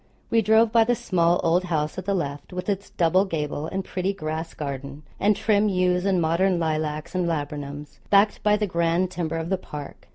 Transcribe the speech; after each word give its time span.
We 0.31 0.41
drove 0.41 0.71
by 0.71 0.83
the 0.83 0.95
small 0.95 1.39
old 1.43 1.65
house 1.65 1.95
at 1.99 2.05
the 2.05 2.15
left, 2.15 2.51
with 2.51 2.69
its 2.69 2.89
double 2.89 3.23
gable 3.23 3.67
and 3.67 3.85
pretty 3.85 4.13
grass 4.13 4.55
garden, 4.55 5.03
and 5.19 5.35
trim 5.35 5.69
yews 5.69 6.05
and 6.05 6.19
modern 6.19 6.57
lilacs 6.59 7.13
and 7.13 7.27
laburnums, 7.27 7.99
backed 8.09 8.41
by 8.41 8.57
the 8.57 8.65
grand 8.65 9.11
timber 9.11 9.37
of 9.37 9.49
the 9.49 9.59
park. 9.59 10.07